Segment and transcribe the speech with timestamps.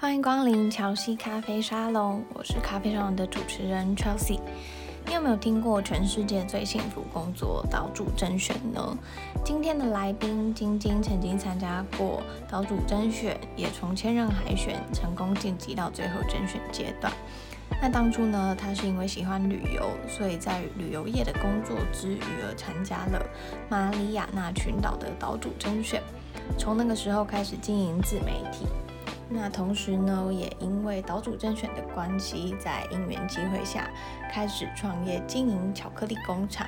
[0.00, 4.38] 欢迎光临乔西咖啡沙龙，我是咖啡沙龙的主持人 Chelsea。
[5.04, 8.96] 你有没有听过全世界最幸福工作岛主甄选呢？
[9.44, 17.12] 今天的来宾晶晶曾经参加过岛主甄选，也从千人海选成功晋级到最后甄选阶段。
[17.82, 23.20] 那当初呢，他是因为喜欢旅游，所以在旅游业的工作之余而参加了
[23.68, 26.00] 马里亚纳群岛的岛主甄选，
[26.56, 28.64] 从那个时候开始经营自媒体。
[29.30, 33.90] 那同时呢，也因为岛主甄选的关系，在因缘机会下，
[34.32, 36.66] 开始创业经营巧克力工厂，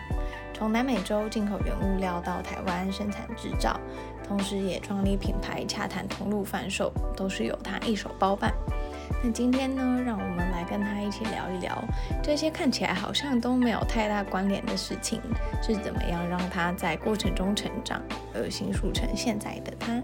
[0.52, 3.80] 从南美洲进口原物料到台湾生产制造，
[4.22, 8.52] 同时也创立品牌洽谈通路贩售，都是由他一手包办。
[9.24, 11.82] 那今天呢，让我们来跟他一起聊一聊，
[12.22, 15.18] 这些看起来好像都没有太大关联的事情，
[15.62, 18.02] 是怎么样让他在过程中成长，
[18.34, 20.02] 而形塑成现在的他。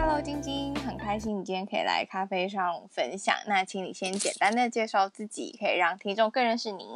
[0.00, 3.34] Hello，晶晶，很开心你今天可以来咖啡上分享。
[3.48, 6.86] 那请你先简单的介绍自己，可以让听众更认识您。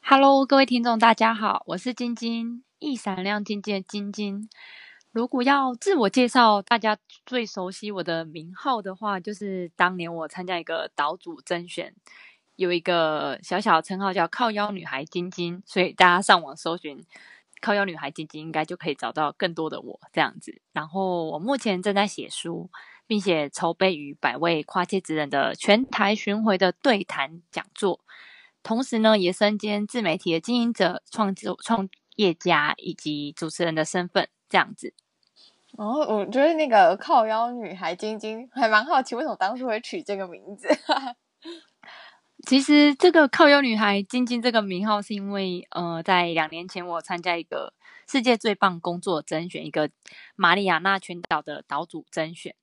[0.00, 4.48] Hello，各位听众，大家好，我是晶晶，一闪亮晶晶的晶晶。
[5.12, 11.94] 如果要自我介绍，大家最熟悉我的名号的话，就是当年我参加一个岛主甄选，
[12.56, 17.04] 有一个小小称号叫“靠腰女孩晶晶”，所以大家上网搜寻。
[17.64, 20.60] 靠腰女孩晶晶应该就可以找到更多的我这样子。
[20.74, 22.68] 然后我目前正在写书，
[23.06, 28.00] 并且筹备与百位跨界职人的全台巡回的对谈讲座。
[28.62, 34.92] 同时呢，也身兼自媒体的经营者、创作创业家以及主持人的身份这样子。
[35.78, 40.68] 哦，我觉得那个靠腰女孩晶晶还蛮好奇，为什么当初会取这个名字？
[42.46, 47.72] 其实这个靠腰女孩晶晶这个名号，是因为呃，在两年前我参加一个
[48.06, 49.90] 世界最棒工作甄选，一个
[50.36, 52.54] 马里亚纳群岛的岛主甄选。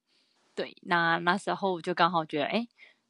[0.53, 2.67] 对，那那时候就刚好觉得，哎，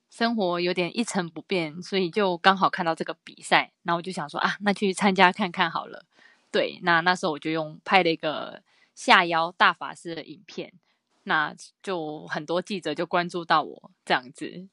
[0.10, 6.06] 生活有点一成不变，所以就刚好看到这个比赛，那我就想说啊，那去参加看看好了。
[6.52, 8.62] 对，那那时候我就用拍了一个
[8.96, 10.74] 下腰大法师的影片，
[11.24, 11.54] 那
[11.84, 14.70] 就很多记者就关注到我这样子。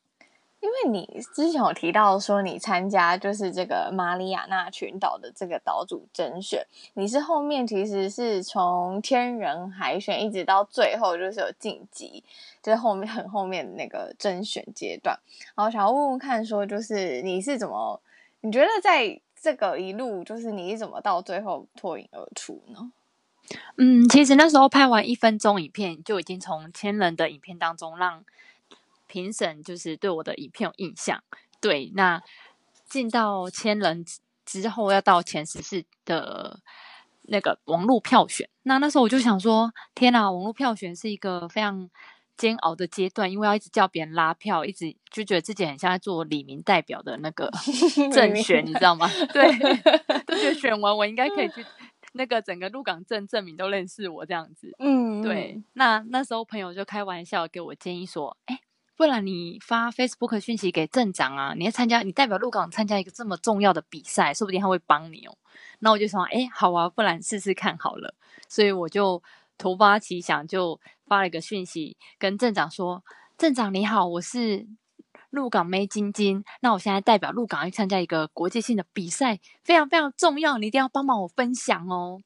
[0.61, 12.25] 因为你之前有提到说你参加就是这个马里亚纳群岛的这个岛主甄选，你是后面其实是从千人海选一直到最后就是有晋级，
[12.61, 15.17] 就是后面很后面那个甄选阶段。
[15.55, 18.01] 然后想要问问看，说就是你是怎么，
[18.41, 22.91] 你觉得在这个一路就是你怎么到最后脱颖而出呢？
[23.77, 28.25] 嗯，其实那时候拍完一分钟影片，就已经从千人的影片当中让。
[29.09, 31.21] 评审就是对我的影片有印象，
[31.61, 32.23] 对，那
[32.89, 34.05] 进到千人
[34.45, 36.61] 之后要到前十四的
[37.23, 41.91] 那个网络票选，那那时候我就想说，天哪，网络票选是一个非常
[42.37, 47.51] 煎熬的阶段，因为要一直叫别人拉票，一直就觉得自己很像在做李明代表的那个
[48.13, 49.07] 政选，你知道吗？
[49.35, 49.51] 对，
[50.25, 51.67] 都觉得选完我应该可以去
[52.15, 58.61] 那个整个鹿港镇证明都认识我这样子，嗯，对，那那时候朋友就开玩笑给我建议说，哎。
[58.99, 65.39] 不然你发 Facebook 讯息给镇长啊，你要参加，你代表鹿港参加一个这么重要的比赛，说不定他会帮你哦。
[65.79, 68.13] 那我就说，哎，好啊，不然试试看好了。
[68.49, 69.23] 所以我就
[69.57, 73.05] 突发奇想，就发了一个讯息跟镇长说
[73.39, 74.67] ：“镇长你好，我是
[75.31, 82.21] 鹿港妹晶晶，那我现在代表鹿港去参加一个国际性的比赛，非常非常重要，你一定要帮忙我分享哦。”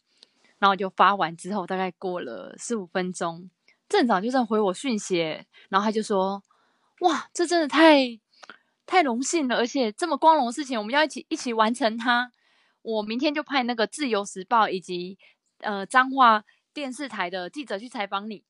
[0.58, 3.50] 然后就发完之后，大概过了四五分钟，
[3.90, 5.18] 镇长就在回我讯息，
[5.68, 6.42] 然后他就说。
[7.02, 8.20] 哇，这真的太
[8.86, 12.30] 太荣幸了，而且这么光荣的事情，我们要一起一起完成它。
[12.82, 15.18] 我明天就派那个《自由时报》以及
[15.62, 18.44] 呃彰化电视台的记者去采访你，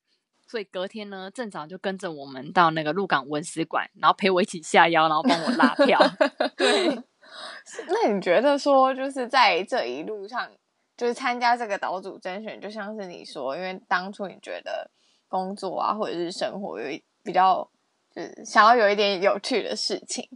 [0.47, 5.99] 所以隔天呢，镇长就跟着我们到那个鹿港文史馆，然后陪我一起下腰，然后帮我拉票。
[6.57, 6.95] 对，
[7.89, 10.51] 那你觉得说，就是在这一路上，
[10.95, 14.91] 就是参加这个岛主甄选，就像是你说，因为当初你觉得
[15.27, 17.67] 工作啊，或者是生活有比较。
[18.15, 20.29] 是想要有一点有趣的事情，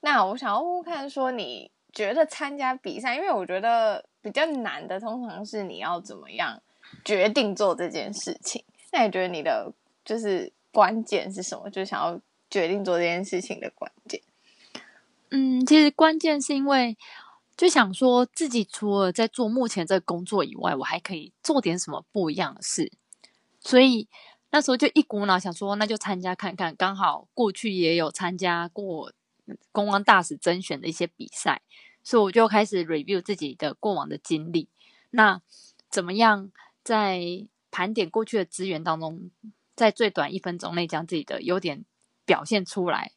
[0.00, 6.62] 那我想要看，说你觉得参加比赛，因为我觉得比较难的，通常是你要怎么样
[7.04, 8.64] 决定做这件事情。
[8.92, 9.72] 那你觉得你的
[10.04, 11.68] 就是关键是什么？
[11.68, 12.18] 就想要
[12.50, 14.20] 决定做这件事情的关键？
[15.30, 16.96] 嗯，其实关键是因为
[17.56, 22.90] 就想说自己除了在做目前这个工作以外，我还可以做点什么不一样的事，
[23.60, 24.08] 所以。
[24.52, 26.74] 那时候就一股脑想说，那就参加看看。
[26.76, 29.12] 刚好过去也有参加过
[29.72, 31.62] 公关大使甄选的一些比赛，
[32.02, 34.68] 所以我就开始 review 自己的过往的经历。
[35.10, 35.40] 那
[35.88, 36.50] 怎么样
[36.82, 39.30] 在盘点过去的资源当中，
[39.74, 41.84] 在最短一分钟内将自己的优点
[42.24, 43.12] 表现出来，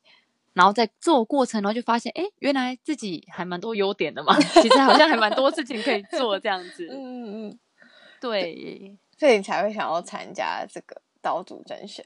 [0.54, 6.88] 然后在做过程，然后就发现，哎，原来自己还蛮多优点的嘛， 其实好像还蛮多事情可以做这样子。
[6.94, 7.60] 嗯嗯嗯，
[8.22, 12.06] 对，所以你才会想要参加这个岛主甄选。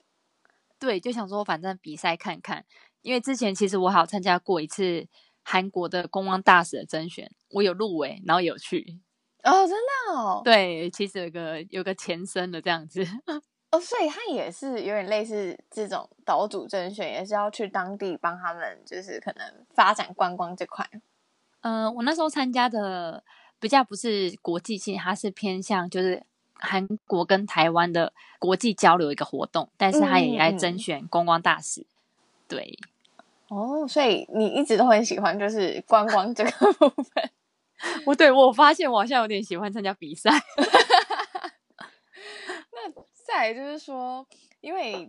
[0.79, 2.63] 对，就想说反正比赛看看，
[3.01, 5.07] 因为之前其实我还有参加过一次
[5.43, 8.99] 韩国的观光大使的甄选，我有入围，然后有去。
[9.43, 10.41] 哦，真的哦。
[10.45, 13.03] 对，其实有个有个前身的这样子。
[13.71, 20.87] 哦，所以他也是有点类似这种岛主甄选，也是要去当地帮他们，就是可能发展观光这块。
[21.61, 23.23] 呃，我那时候参加的
[23.59, 26.23] 比较不是国际性，它是偏向就是。
[26.59, 31.81] 韩国跟台湾的国际交流一个活动，但是他也来甄选观光大使。
[31.81, 31.85] 嗯、
[32.47, 32.79] 对，
[33.49, 37.29] 哦，所以你一直都很喜欢就是观光这个部分。
[38.05, 40.29] 我对我发现我好像有点喜欢参加比赛。
[42.71, 42.89] 那
[43.25, 44.25] 再来就是说，
[44.61, 45.07] 因为。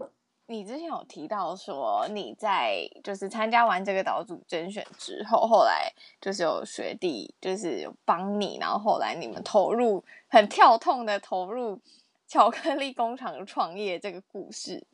[0.51, 5.93] 你之前有提到说你在就是参加完这个岛主甄选之后，后来
[6.23, 11.81] 就是有学弟就是有帮你，然后后来你们投入很跳痛的投入
[12.27, 14.87] 巧克力工厂创业这个故事，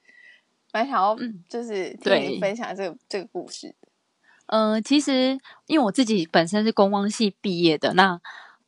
[0.72, 1.16] 蛮想要
[1.48, 3.74] 就是听你分享这个、嗯、这个故事。
[4.46, 8.20] 嗯、呃，其实因为我自己本身是观光系毕业的，那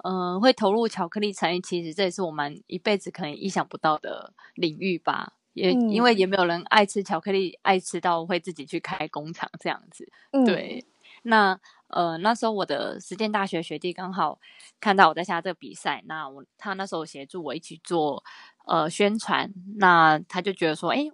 [0.05, 5.35] 嗯、呃，会投入巧克力产业，其实这也是我们一辈子可能意想不到的领域吧。
[5.53, 10.07] 也因为也没有人爱吃巧克力，爱吃到会自己去开工厂这样子。
[10.33, 10.85] 嗯、对，
[11.27, 11.59] 那
[11.89, 14.39] 呃那时候我的实践大学学弟刚好
[14.81, 18.23] 看到我在下这个比赛，那我他那时候协助我一起做
[18.67, 21.11] 呃宣传，那他就觉得说，诶，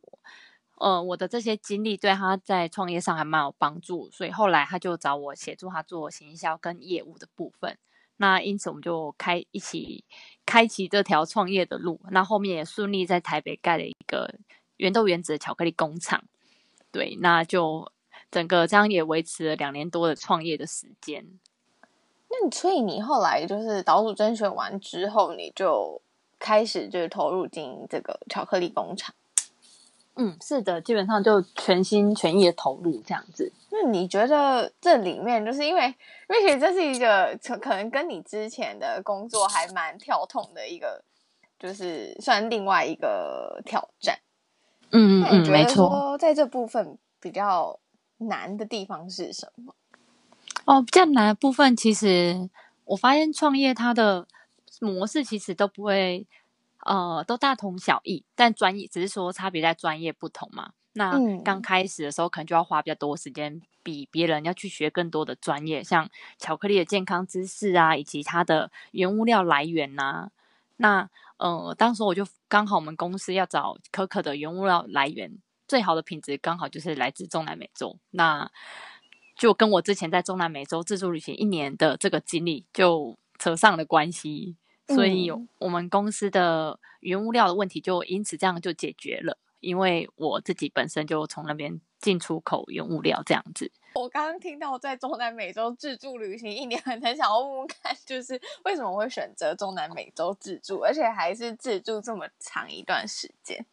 [0.76, 7.78] 呃我的这些经历对他在创业上还蛮有帮助，所以后来他就找我协助他做行销跟业务的部分。
[8.16, 10.04] 那因此我们就开一起
[10.46, 14.34] 开启这条创业的路，那后面也顺利在台北盖了一个
[14.76, 16.24] 原豆原子的巧克力工厂。
[16.90, 17.91] 对，那就
[18.32, 21.24] 整个这样也维持了两年多的创业的时间。
[22.28, 26.00] 那所以你后来就是岛主甄选完之后，你就
[26.38, 29.14] 开始就是投入经营这个巧克力工厂。
[30.14, 33.52] 嗯，是的，基本上就全心全意的投入这样子。
[33.70, 41.02] 那你觉得这里面就是因为，因为其实这是一个可能跟你之前的工作还蛮跳痛的一个，
[41.58, 44.18] 就是算另外一个挑战。
[44.90, 46.18] 嗯嗯嗯，没错。
[46.18, 47.78] 在这部分比较
[48.22, 49.74] 难的地方是什么？
[50.64, 52.48] 哦，比较难的部分，其实
[52.84, 54.26] 我发现创业它的
[54.80, 56.26] 模式其实都不会。
[56.84, 60.72] 呃，都大同小异，但专业只是说差别在专业不同嘛。
[60.94, 61.12] 那
[61.44, 70.30] 刚开始的时候，可能就要花比较多时间，比别人要去学更多的专业，像巧克力的健康知识啊，以及它的原物料来源呐、啊。
[70.78, 75.38] 那呃，当时我就刚好我们公司要找可可的原物料来源，
[75.72, 77.98] 最好的品质刚好就是来自中南美洲。
[78.10, 78.52] 那
[79.34, 84.58] 就跟我之前在中南美洲自助旅行一年的这个经历就扯上了关系。
[84.88, 89.38] 所以，我们公司的原物料的问题就因此这样就解决了。
[89.60, 93.72] 因为我自己本身就从那边进出口原物料这样子。
[93.94, 103.64] 我刚刚听到在中南美洲自助旅行一年， 很想要问问看，就是为什么会选择中南美洲自助，而且还是自助这么长一段时间？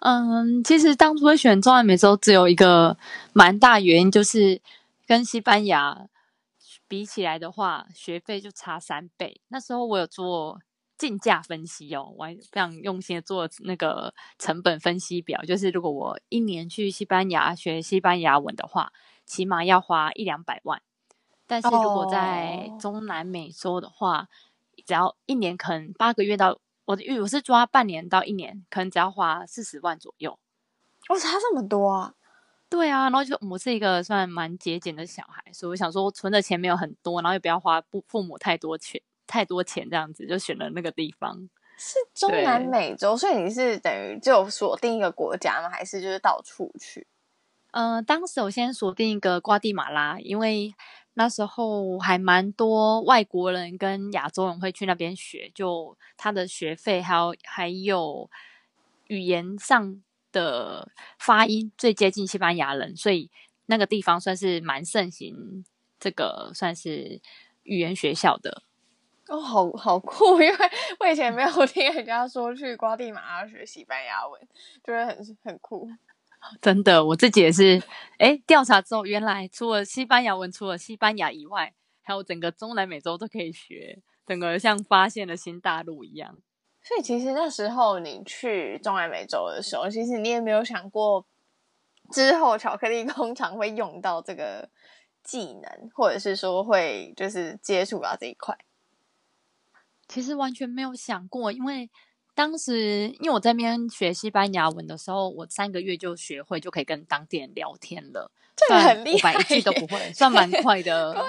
[0.00, 2.96] 嗯，其实当初会选中南美洲，只有一个
[3.32, 4.60] 蛮大原因，就是
[5.06, 6.08] 跟西班牙。
[6.88, 9.40] 比起来的话，学费就差三倍。
[9.48, 10.60] 那时候我有做
[10.96, 15.42] 竞价分析哦，我还非常用心的做那个成本分析表。
[15.42, 18.92] 就是如果我一年去西班牙学西班牙文的话，
[19.24, 20.80] 起码要花一两百万。
[21.48, 24.26] 但是如果在中南美洲的话，oh.
[24.86, 30.38] 只要一年可能八个月到我的预我是抓半年到一年，可能只要花四十万左右。
[31.08, 32.14] 哦，差这么多啊！
[32.68, 41.48] 对啊，然后就我是一个算蛮节俭的小孩，所以我想说，我存的钱没有很多，然后也不要花父父母太多钱，太多钱这样子，就选了那个地方。
[41.78, 45.68] 是中南美洲，所以你是等于就锁定一个国家吗？
[45.68, 47.06] 还是就是到处去？
[47.72, 50.74] 嗯、呃，当时我先锁定一个瓜地马拉，因为
[51.18, 58.30] 那时候还蛮多外国人跟亚洲人会去那边学，就他的学费还有还有
[59.08, 60.00] 语言上。
[60.32, 63.30] 的发音最接近西班牙人，所以
[63.66, 65.64] 那个地方算是蛮盛行
[65.98, 67.22] 这个算是
[67.62, 68.62] 语言学校的。
[69.28, 70.38] 哦，好好酷！
[70.42, 70.56] 因为
[71.00, 74.38] 我以前没有听人家说去瓜地马拉学西班牙文，
[74.84, 75.88] 觉得很很酷。
[76.60, 77.82] 真的，我自己也是。
[78.18, 86.38] 哎，调查之后，原来除了西班牙文，除了西班牙以外，还有整个中南美洲都可以学，整个像发现了新大陆一样。
[86.82, 91.26] 所以其实那时候你去中南美洲的时候，其实你也没有想过
[92.10, 94.70] 之后巧克力工厂会用到这个
[95.22, 98.56] 技能，或者是说会就是接触到这一块。
[100.08, 101.90] 其实完全没有想过，因为
[102.36, 108.30] 当时因为我在那边学西班牙文的时候，我三个月就学会，就可以跟当地人聊天了。
[108.54, 111.14] 这个很厉害，一句都不会，算蛮快的。
[111.14, 111.26] 对啊，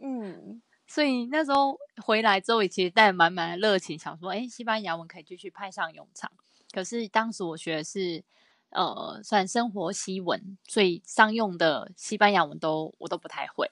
[0.00, 0.62] 嗯。
[0.86, 6.30] 所以那时候回来之后，也其实带满满的热情，想说，哎，西班牙文可以继续派上用场。
[6.72, 8.22] 可是当时我学的是，
[8.70, 13.70] 呃，算生活西文，所以商用的西班牙文都我都不太会。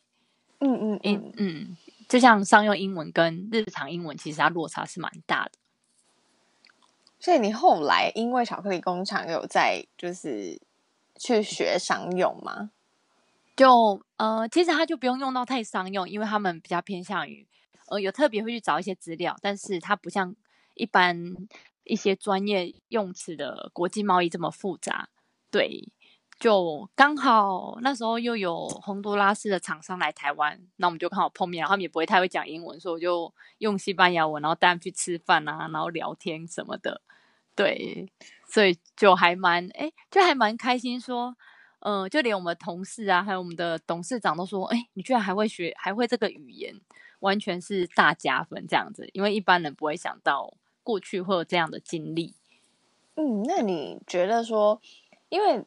[0.61, 1.76] 嗯嗯嗯嗯，
[2.09, 5.52] 就像商用英文跟日常英文，其实它落差是蛮大的。
[7.25, 10.61] 所以你后来因为巧克力工厂有在就是
[11.19, 12.71] 去学商用吗？
[13.57, 17.47] 就呃，其实他就不用用到太商用，因为他们比较偏向于
[17.87, 20.37] 呃，有特别会去找一些资料，但是它不像
[20.75, 21.35] 一般
[21.85, 25.09] 一些专业用词的国际贸易这么复杂。
[25.50, 25.88] 对，
[26.38, 37.00] 就刚好那时候又有洪都拉斯的厂商来台湾，那我们就刚好碰面，然后他们也不会太会讲英文，所以我就用西班牙文，然后带他们去吃饭啊，然后聊天什么的。
[37.54, 38.06] 对，
[38.49, 41.37] 所以就还蛮哎，就还蛮开心说。
[41.87, 46.75] 嗯、呃，就连我们同事啊，还有我们的董事长都说：“哎，你居然还会学，还会这个语言，
[47.20, 49.06] 完全是大加分这样子。
[49.12, 52.34] 因为一般人不会想到过去会有这样的经历。”
[53.16, 54.80] 嗯，那你觉得说，
[55.28, 55.62] 因为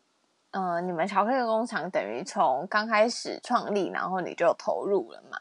[0.49, 5.37] 呃，你们巧克力工厂等于从刚开始创立，然后你就投入了嘛，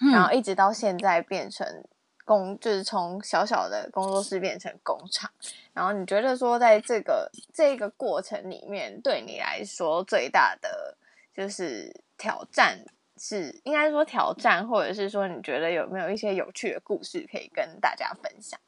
[0.00, 1.84] 嗯、然后一直到现在变成。
[2.26, 5.30] 工就是从小小的工作室变成工厂，
[5.72, 10.96] 然后你觉得说，在这个这个过程里面，对你来说最大的
[11.32, 12.84] 就是挑战
[13.16, 18.58] 是，应该说挑战，或者是说你觉得有没有一些有趣的故事可以跟大家分享？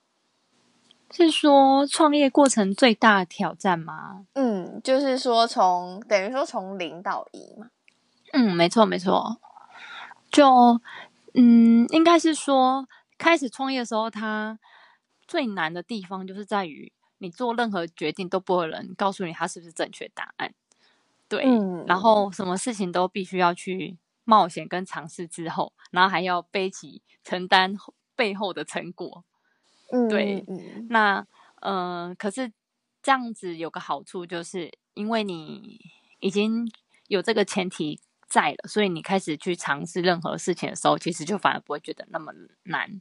[1.10, 4.26] 是说创业过程最大的挑战吗？
[4.34, 7.70] 嗯，就是说从等于说从零到一嘛。
[8.32, 9.38] 嗯，没错没错，
[10.30, 10.80] 就
[11.34, 12.86] 嗯，应该是说。
[13.18, 14.58] 开始创业的时候，它
[15.26, 20.54] 最难的地方就是在于你做任何决定都不会有人告诉你它是不是正确答案，
[21.28, 27.74] 对，嗯、然后什么事情都必须要去冒险跟尝试之后，然后还要背起承担
[28.14, 29.24] 背后的成果，
[29.90, 31.26] 嗯，对，嗯、那
[31.60, 32.52] 嗯、呃，可是
[33.02, 35.80] 这样子有个好处，就是因为你
[36.20, 36.70] 已经
[37.08, 42.32] 有这个前提在了，所以你开始去尝试任何事情的时候，其实就反而不会觉得那么
[42.64, 43.00] 难。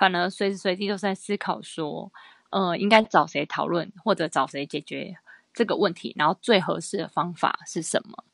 [0.00, 2.10] 反而随时随地都在思考说，
[2.48, 5.14] 呃，应该找谁讨论，或者找谁解决
[5.52, 8.24] 这个问题，然后最合适的方法是什么？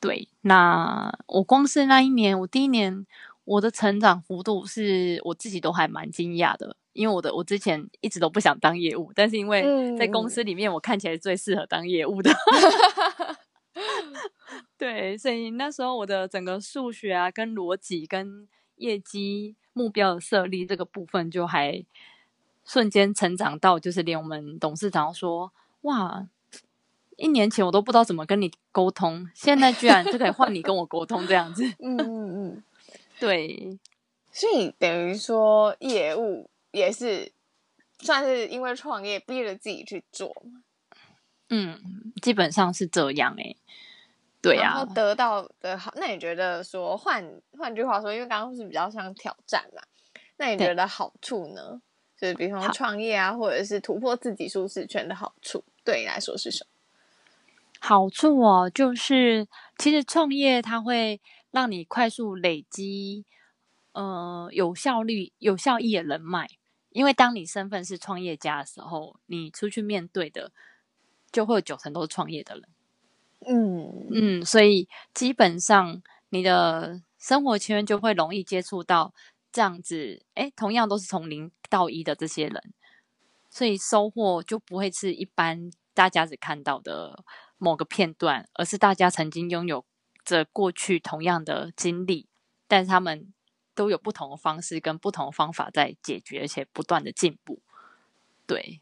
[0.00, 3.06] 对，那我光是那一年，我第一年
[3.44, 12.34] 我的成长幅度是我自己都还蛮惊讶的，因为我的我之前一直都不想当业务，但是因为在公司里面我看起来最适合当业务的，
[14.76, 19.56] 对，所以那时候我的整个数学啊，跟逻辑跟业绩。
[19.76, 21.84] 目标的设立这个部分就还
[22.64, 25.52] 瞬间成长到，就是连我们董事长说
[25.82, 26.28] ：“哇，
[27.16, 31.64] 一年前我都不知道怎么跟你沟通，现在居然就可以换你跟我沟通这样子。
[31.82, 32.62] ”嗯嗯嗯，
[33.18, 33.76] 对，
[34.30, 37.32] 所以等于说业务也是
[37.98, 40.32] 算是因为创业逼着自己去做。
[41.48, 43.56] 嗯，基本上是这样诶。
[44.50, 47.24] 对呀、啊，然后得到的好，那你觉得说换
[47.58, 49.82] 换句话说，因为刚刚是比较像挑战嘛，
[50.36, 51.80] 那你觉得好处呢？
[52.16, 56.70] 就是比方说创业啊，或者是突破自己舒适圈的好处，对你来说是什么？
[57.80, 59.46] 好处哦，就是
[59.76, 61.20] 其实创业它会
[61.50, 63.26] 让你快速累积，
[63.92, 66.48] 呃，有效率、有效益的人脉，
[66.90, 70.52] 因为当你身份是创业家的时候，你出去面对的
[71.30, 72.64] 就会有九成都是创业的人。
[73.46, 79.12] 嗯嗯，所以基本上你的生活圈就会容易接触到
[79.52, 82.74] 这样子，哎，同样都是从零到一的这些人，
[83.50, 87.24] 所以收获就不会是一般大家只看到的
[87.56, 89.84] 某个片段，而是大家曾经拥有
[90.24, 92.26] 着过去同样的经历，
[92.66, 93.32] 但是他们
[93.74, 97.60] 都有不同的方式跟不同的方法在解决，而且不断的进步。
[98.46, 98.80] 对，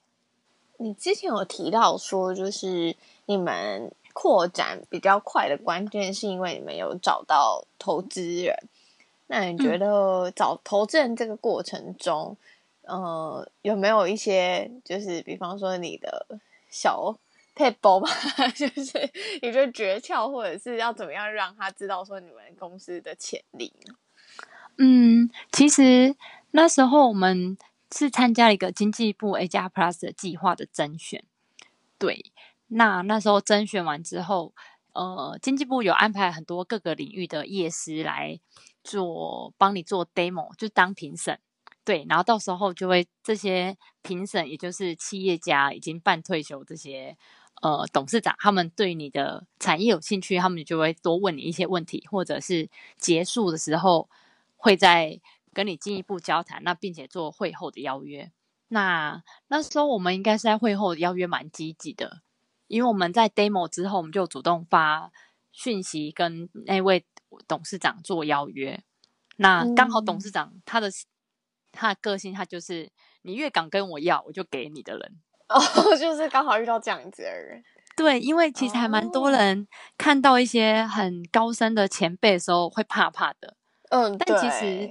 [0.79, 3.95] 你之前有提到说，就是你们。
[4.13, 8.57] 扩展比较快的关键是因为你们有找到投资人。
[9.29, 12.37] 那你觉得找投资人这个过程中，
[12.83, 16.27] 呃，有没有一些就是比方说你的
[16.69, 17.17] 小
[17.55, 18.09] 撇步吧，
[18.55, 23.73] 就是一个诀窍，或者是要怎么样让他知道说你们公司的潜力？
[24.77, 26.15] 嗯，其实
[26.51, 27.57] 那时候我们
[27.95, 31.25] 是参加了一个经济部 A 加 Plus 的计划的甄选。
[31.99, 32.32] 对，
[32.75, 34.55] 那那时候甄选完之后，
[34.95, 38.41] 呃，经济部有安排很多各个领域的业师来
[38.83, 41.39] 做，帮你做 demo，就当评审。
[41.85, 47.17] 对，然后到时候就会这些评审，也就是企业家已经半退休这些
[47.61, 54.09] 呃董事长，他们对你的产业有兴趣，他们就会多问你一些问题，或者是结束的时候
[54.57, 55.21] 会再
[55.53, 58.31] 跟你进一步交谈，那并且做会后的邀约。
[58.69, 62.23] 那那时候我们应该是在会后邀约蛮积极的，
[62.73, 65.13] 因为我们在 demo 之后，我们就主动发
[65.53, 67.05] 讯息跟那位
[67.47, 68.83] 董事长做邀约。
[69.37, 70.91] 那刚好董事长他的。
[71.75, 75.21] 他的个性，他就是你越敢跟我要，我就给你的人。
[75.49, 77.65] 哦，就是刚好遇到这样子的人。
[77.97, 83.57] 对，因为其实还蛮多人看到一些很高深的前辈的时候会怕怕的。
[83.89, 84.91] 嗯，但其实，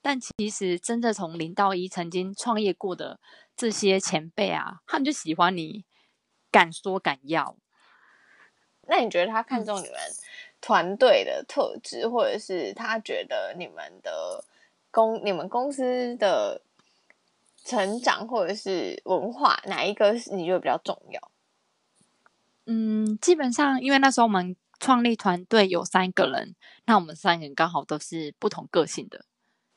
[0.00, 3.18] 但其实真的从零到一曾经创业过的
[3.56, 5.84] 这些前辈啊，他们就喜欢你
[6.50, 7.56] 敢说敢要。
[8.88, 9.94] 那你觉得他看中你们
[10.60, 14.44] 团队的特质，嗯、或者是他觉得你们的？
[14.92, 16.60] 公你们公司的
[17.64, 21.30] 成长或者是文化，哪一个是你觉得比较重要？
[22.66, 29.24] 嗯，基本上因为那时候我们创立团队有三个人，那我们三个人刚好都是不同个性的。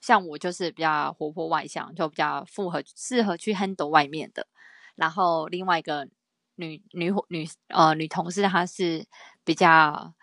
[0.02, 4.48] 像我就是比较活泼外向，就比较符合适合去 handle 外面的。
[4.96, 6.08] 然后另外一个
[6.56, 9.06] 女女女呃女同事，她是
[9.44, 10.14] 比较。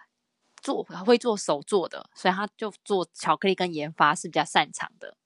[0.62, 5.16] 做会做手做的，所以她就做巧克力跟研发是比较擅长的。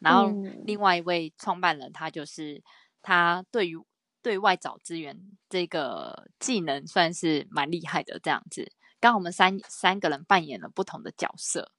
[0.00, 0.30] 然后
[0.66, 2.62] 另外一位创办人，他就是
[3.00, 3.82] 他对于
[4.20, 8.20] 对外找资源这个技能算是蛮厉害的。
[8.22, 11.72] 这样子，刚好我们三三个人扮演了不同的角色。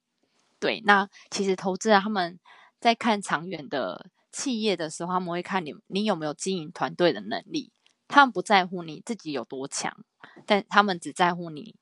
[0.58, 2.40] 对，那其实投资人他们
[2.80, 7.70] 在看长远的企业的时候，他们会看你你有没有经营团队的能力。
[8.14, 9.92] 他们不在乎你自己有多强，
[10.46, 11.74] 但他们只在乎你。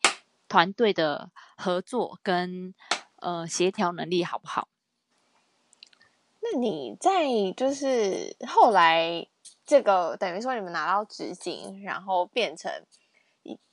[0.48, 2.74] 团队的合作跟
[3.16, 4.68] 呃协调能力好不好？
[6.40, 9.26] 那你在就是后来
[9.66, 12.72] 这个等于说你们拿到资金，然后变成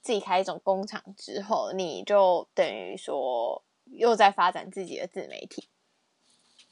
[0.02, 5.70] 自己开一种工厂之后，你就等于说又在发展自己的自媒体，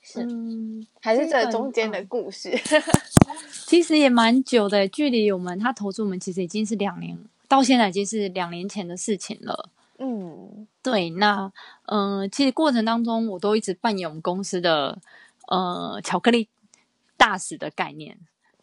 [0.09, 2.57] 是、嗯、还是这中间的故事？
[3.67, 7.17] 其实也蛮久的，距离我们他投资我们其实已经是两年，
[7.49, 9.69] 到现在已经是两年前的事情了。
[9.99, 11.51] 嗯，对，那
[11.87, 14.97] 嗯、呃，其实过程当中我都一直扮演我们公司的
[15.49, 16.47] 呃巧克力
[17.17, 18.17] 大使的概念，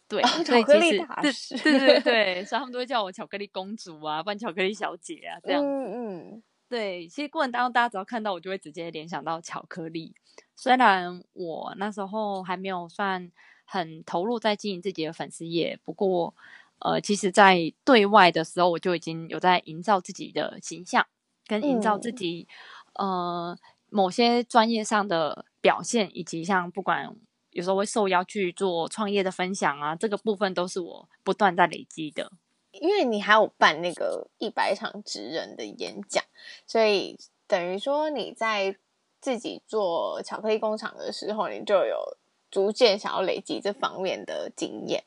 [0.07, 10.13] 对，哦、巧克力大使，对对对对， 所以他们都会叫我巧克力公主啊，扮巧克力小姐啊，这样，嗯嗯，对，其实过程当中大家只要看到我就会直接联想到巧克力，
[10.55, 13.31] 虽然我那时候还没有算
[13.65, 16.33] 很投入在经营自己的粉丝业，不过
[16.79, 21.05] 呃，其实在对外的时候我就已经有在营造自己的形象。
[21.47, 22.47] 跟营造自己，
[22.93, 23.57] 嗯、呃，
[23.91, 27.15] 某些专业上的表现，以及像不管
[27.51, 32.31] 有时候会受邀去做创业的分享啊，这个部分都是我不断在累积的。
[32.81, 36.23] 因为你还有办那个一百场职人的演讲，
[36.67, 38.75] 所以等于说你在
[39.19, 42.17] 自己做巧克力工厂的时候，你就有
[42.51, 45.03] 逐渐想要累积这方面的经验。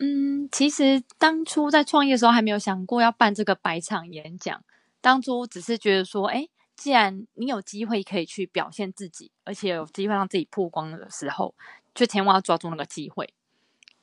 [0.00, 4.62] 嗯，其实当初在创业的时候，还没有想过要办这个百场演讲。
[5.00, 11.54] 当初只是觉得说，哎，既然你有机会可以去表现自己，而且有机会让自己曝光的时候，
[11.94, 13.32] 就千万要抓住那个机会。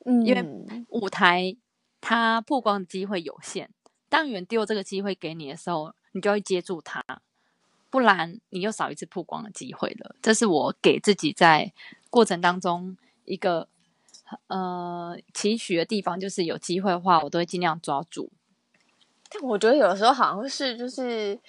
[0.06, 0.46] 嗯，因为
[0.90, 1.56] 舞台
[2.08, 3.68] 它曝光的机会有限，
[4.10, 7.04] 当有人丢这个机会给你的时候，你就会接住它，
[7.90, 10.16] 不然你又少一次曝光的机会了。
[10.22, 11.74] 这是我给自己在
[12.12, 13.68] 过程当中一个
[14.46, 18.32] 呃期许的地方，就是有机会的话，我都会尽量抓住。
[19.32, 21.40] 但我觉得有时候好像是就是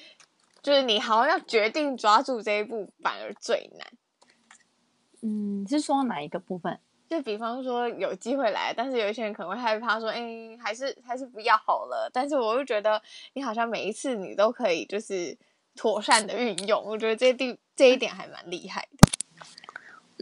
[0.62, 3.87] 就是你好像要决定抓住这一步反而最难。
[5.21, 6.81] 嗯，是说哪一个部分？
[7.09, 12.11] 就比方说有机会来，但是有一些人可能会害怕说，哎，还是还是不要好了。
[12.12, 13.01] 但是我又觉得
[13.35, 15.37] 你好像每一次你都可以就是
[15.75, 19.09] 妥善的运用，我觉得这地这一点还蛮厉害的。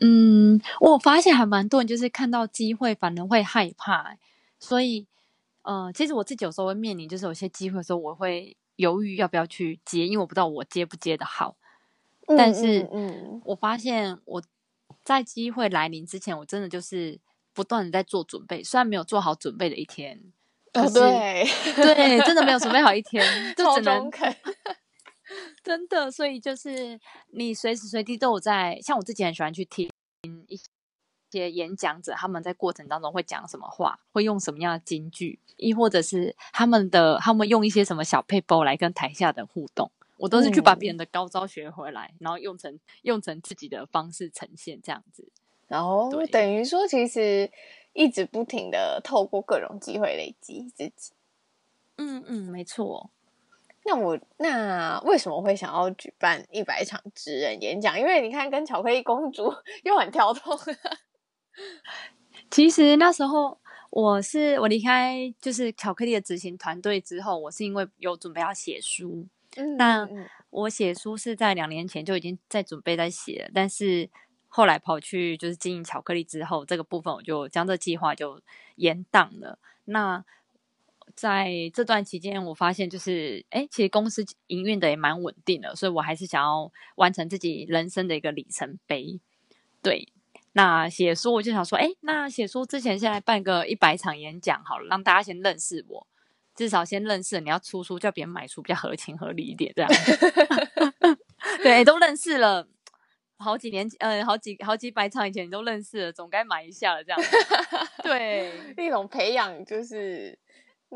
[0.00, 4.16] 嗯，我发现还蛮多人就是看到机会反而会害怕，
[4.58, 5.06] 所以。
[5.66, 11.56] 嗯、呃，其实我自己有时候会面临，就是有些机会的时候，我会犹豫要不要去接，因为我不知道我接不接得好。
[12.26, 14.42] 嗯、但是，嗯，我发现我
[15.02, 17.20] 在机会来临之前，我真的就是
[17.52, 18.62] 不断的在做准备。
[18.62, 20.20] 虽然没有做好准备的一天，
[20.72, 21.44] 哦，对，
[21.74, 24.34] 对，真的没有准备好一天，就只能肯
[25.62, 26.10] 真的。
[26.10, 26.98] 所以就是
[27.32, 29.90] 你随时随地都有在，像我自己很喜欢去听
[30.48, 30.58] 一
[31.30, 45.28] 些演讲者他们在过程当中会讲什么话，会用什么样的金句，亦或者是他们的他们用一些什么小配包来跟台下的互动，我都是去把别人的高招学回来，嗯、然后用成用成自己的方式呈现这样子。
[45.66, 47.50] 然后等于说，其实
[47.92, 51.12] 一直不停的透过各种机会累积自己。
[51.96, 53.10] 嗯嗯，没错。
[53.86, 57.98] 那我那为什么会想要举办一百场职人演讲？
[57.98, 59.52] 因为你看，跟巧克力公主
[59.84, 60.58] 又很跳动。
[62.50, 63.58] 其实那时候
[63.90, 69.26] 我是我离开就是巧克力的执行团队之后，我是因为有准备要写书。
[69.56, 70.08] 嗯，那
[70.50, 74.08] 我写书是在两年前就已经在准备在写了，但是
[74.48, 78.40] 后来跑去就是经营巧克力之后，这个部分我就将这计划就
[78.76, 79.58] 延档了。
[79.86, 80.24] 那
[81.14, 89.20] 在这段期间，我发现就是，哎，其实公司营运的也蛮稳定的，所以我还是想要完成自己人生的一个里程碑。
[89.82, 90.08] 对，
[90.52, 96.06] 那写书我就想说，哎，那写书之前先来办个一百场演讲好了，让大家先认识我，
[96.54, 97.40] 至少先认识。
[97.40, 99.90] 你要出书，叫别人买书比较合情合理一点，这样。
[101.62, 102.66] 对，都认识了
[103.38, 107.20] 好几年，嗯，好几好几百场以前你都认识了，总该买一下了，这样。
[108.02, 110.38] 对，一种培养就是。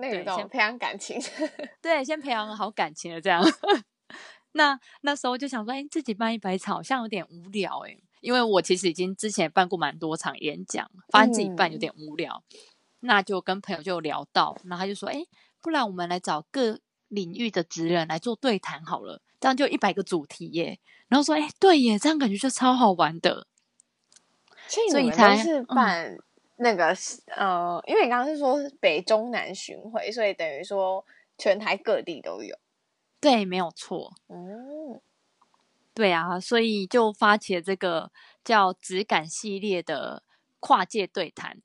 [0.01, 1.21] 那种先培养感情，
[1.83, 3.43] 对，先培养好感情的这样。
[4.53, 12.41] 那那时候就想说，哎，自己办一百场好像有点无聊哎，因为我其实已经之前办过蛮多场演讲，发现自己办有点无聊。
[12.53, 12.59] 嗯、
[13.01, 15.17] 那就跟朋友就聊到，然后他就说，哎，
[15.69, 20.81] 不然我们来找各领域的职人来做对谈好了，这样就一百个主题耶。
[21.09, 23.47] 然后说，哎，对耶，这样感觉就超好玩的。
[24.67, 26.13] 所以你才是办。
[26.13, 26.19] 嗯
[26.61, 26.93] 那个
[27.37, 31.05] 呃，因为你刚刚是说北中南巡回，所以等于说
[31.37, 32.57] 全台各地都有。
[33.21, 34.13] 对，没有错。
[34.27, 35.01] 嗯，
[35.95, 38.11] 对啊，所以就发起了这个
[38.43, 40.25] 叫“质感”系列的
[40.59, 41.59] 跨界对谈。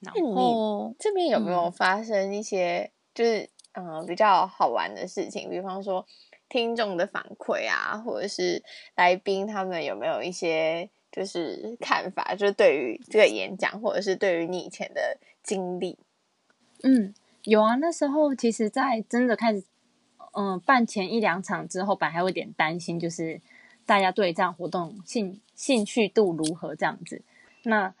[0.00, 5.48] 然后这边有没有发生一些就是嗯、呃、比较好玩的事情？
[5.48, 6.06] 比方说
[6.48, 8.62] 听众的反馈啊，或者是
[8.94, 10.88] 来宾他们有没有一些？
[11.12, 15.98] 就是看法，就是对于这个演讲，或者是对于你以前的经历，
[16.82, 17.76] 嗯，有啊。
[17.76, 19.64] 那时候其实，在真的开始，
[20.34, 23.40] 嗯、呃，办前一两场之后，本来还有点担心，就是
[23.86, 27.22] 大家对这样活动兴兴趣度如何这样子。
[27.62, 27.94] 那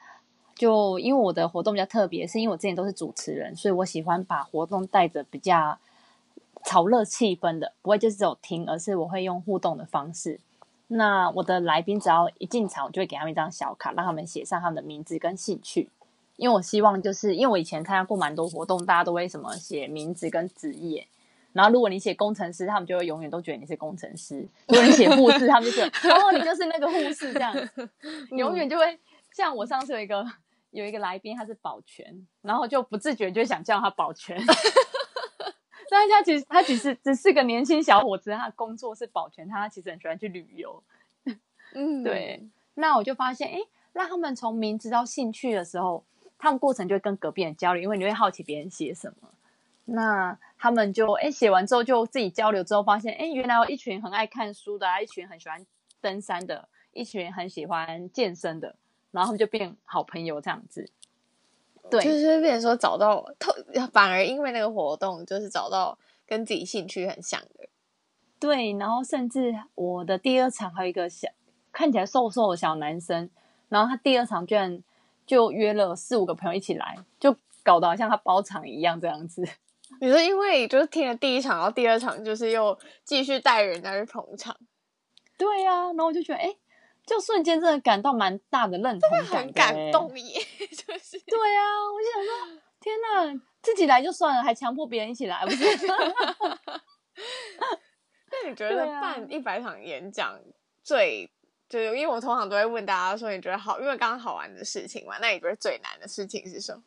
[0.56, 5.78] 就因为我的活动比较特别，是因为我之前都是主持人，所以我喜欢把活动带着比较
[6.64, 10.40] 炒热气氛的，不会就是只有听，而是我会用互动的方式。
[10.88, 15.90] 那我的来宾只要一进场，我就会给他们一张小卡，让他们写上他们的名字跟兴趣。
[16.36, 21.06] 因为我希望，就是因为我以前参加过蛮多活动，大家都会什么写名字跟职业。
[21.52, 27.54] 然后如果你写工程师，他们就会永远都觉得你是工程师；如果你写护士，他们就觉得哦，你就是那个护士这样，
[28.36, 28.98] 永远就会
[29.32, 30.24] 像我上次有一个
[30.76, 34.38] 有一个来宾，他是保全，然后就不自觉就想叫他保全。
[35.88, 40.82] 但是他其实他只是只是个年轻小伙子，他的工作是保全，他其实很喜欢去旅游。
[41.72, 42.46] 嗯， 对。
[42.74, 43.58] 那我就发现，哎，
[43.94, 46.04] 让他们从名字到兴趣的时候，
[46.36, 49.30] 他们过程就会跟隔壁人交流，因为你会好奇别人写什么。
[49.86, 55.64] 那他们就哎写完之后就自己交流之后，发现哎原来有一群很爱看书的，一群很喜欢
[56.02, 58.74] 登山的，一群很喜欢健身的，
[59.16, 60.86] 然后他们就变好朋友这样子。
[61.88, 63.24] 对，就是变成说找到，
[63.92, 67.68] 反而因为那个活动，就是找到跟自己兴趣很像的。
[68.38, 71.28] 对，然后甚至我的第二场还有一个小
[71.72, 73.30] 看起来瘦瘦的小男生，
[73.68, 74.82] 然后他第二场居然
[75.24, 79.48] 就约了四五个朋友一起来，就搞得好像他包场一样这样子。
[80.00, 84.56] 你说，因为就是听了第一场，然后第二场就是又继续带人家去捧场。
[85.38, 86.56] 对呀、啊，然后我就觉得，哎。
[87.06, 90.40] 就瞬间真的感到蛮大的认同感，很感动耶！
[90.68, 91.62] 就是对啊，
[91.94, 95.64] 我就想说，天哪，自己来就算了，还强迫别人一起来，不是？
[98.28, 100.36] 那你觉得办一百场演讲
[100.82, 101.30] 最，
[101.68, 106.82] 就是因为我通常都会问大家说，你觉得好，因为刚刚好玩的事情嘛，那你觉得最难的事情是什么？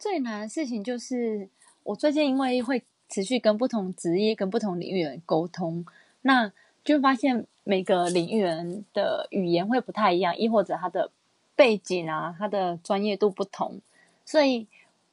[0.00, 1.48] 最难的事情就是
[1.84, 5.86] 我最近因为会持续跟不同职业、跟不同领域的人沟通，
[6.22, 6.52] 那
[6.84, 7.46] 就发现。
[7.64, 11.10] 每个领域人的语言会不太一样，亦或者他的
[11.54, 13.80] 背景啊，他的专业度不同，
[14.24, 14.66] 所以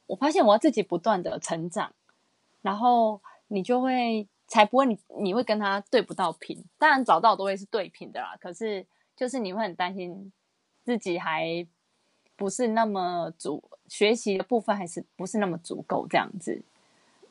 [0.07, 1.93] 我发现我要自己不断的成长，
[2.63, 8.83] 然后你就会才不会你你会跟他对不到频，当然找到都会是对频的啦，可是
[9.15, 10.31] 就是你会很担心
[10.83, 11.67] 自己还
[12.35, 16.63] 不是那么足，学习的部分还是不是那么足够这样子，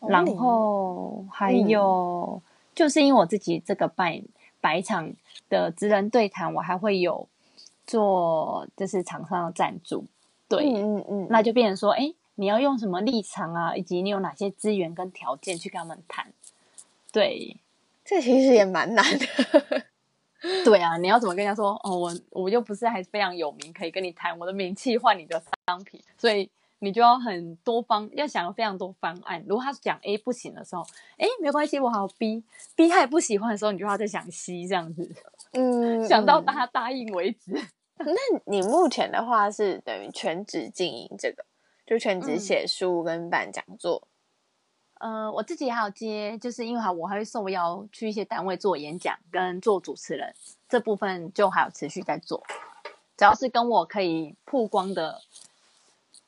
[0.00, 4.22] 然后还有、嗯、就是因为我自己这个办。
[4.61, 5.12] 百场
[5.49, 7.29] 的职人对谈，我还会有
[7.87, 10.05] 做就是厂商的赞助，
[10.49, 16.33] 对，嗯嗯嗯，那就变成说，哎，你要用什么立场啊，以及你有哪些资源跟条件去跟他们谈，
[17.12, 17.57] 对，
[18.05, 19.27] 这其实也蛮难的。
[20.64, 21.73] 对啊，你要怎么跟人家说？
[21.83, 26.49] 哦，我我又不是还非常有名，可以跟你谈我的名气换你的商品，所以
[26.81, 29.45] 你就要很多方，要想非常多方案。
[29.49, 30.83] 如果他讲 A 不行的时候，
[31.17, 35.14] 哎，没关系，我还有 B，B 他也不喜欢的时候，你就要再想 C 这样子，
[35.53, 37.53] 嗯，想到他答应为止。
[37.99, 38.14] 那
[38.45, 41.45] 你目前的话是等于全职经营这个，
[41.87, 44.03] 就全职写书跟办讲座。
[44.05, 44.09] 嗯
[44.99, 50.35] 呃，我自己还有接，就是因为哈，我还会受邀去一些单位做演讲跟做主持人，
[50.69, 52.43] 这部分就还有持续在做。
[53.17, 55.21] 只要是跟我可以曝光的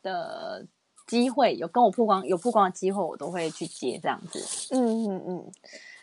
[0.03, 0.67] 的
[1.07, 4.75] 机会，有跟我曝光有曝光的机会，我都会去接这样子。
[4.75, 5.53] 嗯嗯嗯，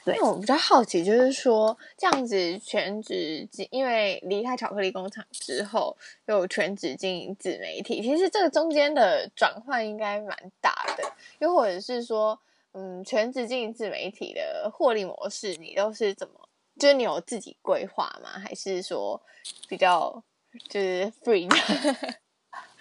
[0.06, 0.16] 对。
[0.16, 11.04] 因为我比较好奇，就是说这样子全职经，因为离开巧克力工厂之后，又全职经营自媒体，其实这个中间的转换应该蛮大的，
[11.40, 12.40] 又或者是说。
[12.74, 16.34] 嗯，全职经营自媒体的获利模式，你都是怎么？
[16.78, 18.30] 就是你有自己规划吗？
[18.38, 19.20] 还是说
[19.68, 20.22] 比较
[20.70, 21.50] 就是 free？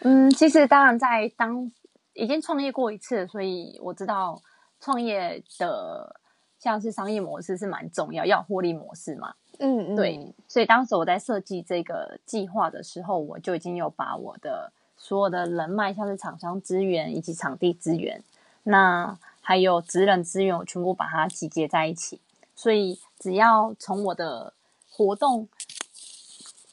[0.00, 1.70] 嗯，其实当然在当
[2.14, 4.40] 已经创业过一次，所以我知道
[4.80, 6.20] 创业的
[6.58, 9.34] 像是商业模式是蛮重要，要获利模式嘛。
[9.58, 10.34] 嗯嗯，对。
[10.46, 18.22] 所以当时我在设计这个计划的时候，我就已经有把我的所有的人脉，像是厂商资源以及场地资源，
[18.64, 19.18] 那。
[19.48, 22.20] 还有职人资源，我全部把它集结在一起。
[22.56, 24.52] 所以只要从我的
[24.90, 25.48] 活动，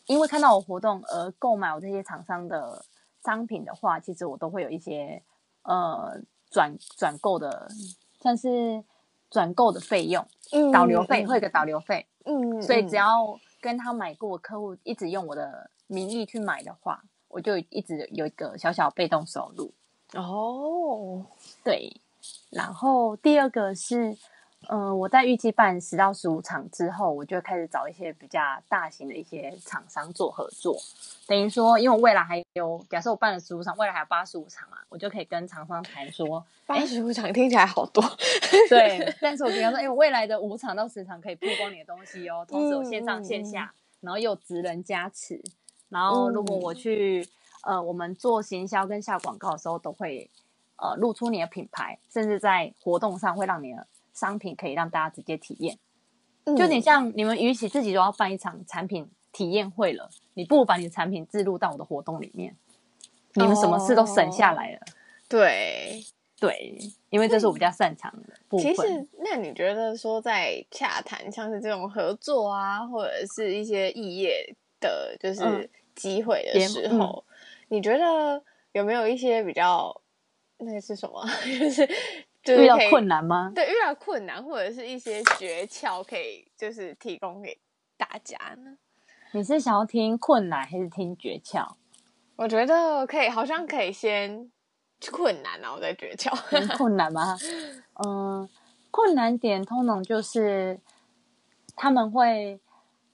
[0.07, 2.83] 因为看到我活动而购买我这些厂商的
[3.23, 5.21] 商品的话，其实我都会有一些
[5.63, 7.67] 呃转转购的，
[8.19, 8.83] 算是
[9.29, 19.73] 转购的费用，嗯，导流费会有个导流费，嗯，所以只要跟他买过客户一直用我的名义去买的话，我就一直有一个小小被动收入。
[20.13, 21.25] 哦，
[21.63, 22.01] 对。
[22.51, 24.17] 然后第二个是，嗯、
[24.67, 30.77] 呃，我在预计办十到十五场之后，我就开始找一些比较大型的一些厂商做合作。
[31.27, 38.03] 等于说，因为我未来还有，假设我办了十五场，未来还有八十五场嘛，我就可以跟厂商谈说，八十五场听起来好多。
[38.69, 45.41] 对， 但是我跟他说，哎，我未来的五场到十场可以曝光你的东西哦，同时有线上线下，嗯、然后又有职人加持，
[45.89, 47.27] 然后如果我去，
[47.63, 50.29] 呃，我们做行销跟下广告的时候都会。
[50.75, 55.77] 呃，露出你的品牌，甚至在活动上会让你的商品可以让大家直接体验。
[56.45, 62.55] 嗯、就你像你们，与其自己都要办一场产品体验会了，你不如把你的产品置入到我的活动里面，
[63.33, 64.77] 你们什么事都省下来了。
[64.77, 64.93] 哦、
[65.29, 66.03] 对
[66.39, 66.77] 对，
[67.09, 68.75] 因为这是我比较擅长的部分。
[68.75, 77.33] 其实，那你觉得说在洽谈像是这种合作啊，或者是一些异业的，就是机会的时候，嗯、
[77.69, 80.01] 你觉得有没有一些比较？
[80.59, 81.25] 那个是什么？
[81.59, 81.89] 就是，
[82.43, 83.51] 就是遇到困难吗？
[83.55, 87.57] 对，遇到困难或者是一些诀窍，可以就是提供给
[87.97, 88.77] 大家呢？
[89.31, 91.67] 你是想要听困难还是听诀窍？
[92.35, 94.51] 我觉得可以，好像可以先
[95.11, 96.31] 困难，然后再诀窍。
[96.77, 97.37] 困难吗？
[98.05, 98.47] 嗯，
[98.91, 100.79] 困难点通常就是
[101.75, 102.59] 他们会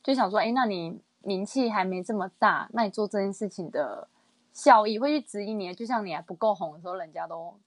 [0.04, 4.08] 就想说，哎，那你名气还没这么大，那你做这件事情的。
[4.52, 7.58] 效益会去质疑你，就像你还不够红的时候，人家都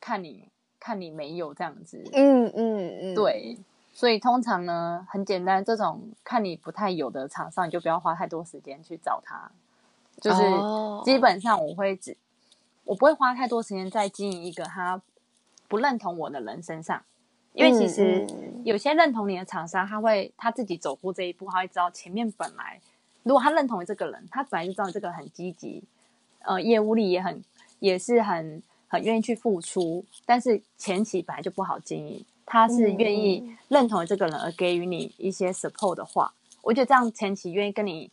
[0.00, 0.48] 看你
[0.80, 2.02] 看你没有这样子。
[2.12, 3.56] 嗯嗯嗯，嗯对。
[3.92, 9.50] 所以通常呢，很简单，这种看你不太有的厂商，你就不要花太多时间去找他。
[10.20, 10.42] 就是
[11.04, 12.16] 基本上我会只，
[12.84, 15.00] 我不会花太多时间在经营一个他
[15.68, 17.02] 不认同我的人身上，
[17.52, 18.26] 因为其实
[18.64, 22.80] 有些认同你的厂商，他会他自己走过这一步，他会知道前面本来
[23.22, 25.84] 如果他认同这个人，他本来就知道这个很积极。
[26.42, 27.44] 呃，业务力也很，
[27.80, 32.22] 也是很很愿意去付出，但是前期本来就不好经营。
[32.44, 38.10] 他是愿意认同这个人而给予你一些 support 的话，嗯、我觉得这样前期愿意跟你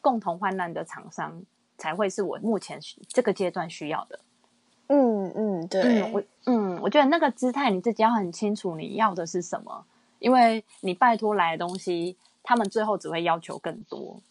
[0.00, 1.42] 共同患难的厂商，
[1.76, 4.18] 才会是我目前这个阶段需要的。
[4.86, 9.84] 嗯嗯，对，嗯我嗯，我觉得那个姿态你自己要很清楚你要的是什么，
[10.20, 14.22] 因为你拜托来的东西，他们最后只会要求更多。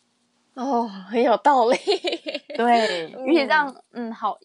[0.56, 1.78] 哦，很有道理。
[2.58, 4.40] 对， 与其这样，嗯，好，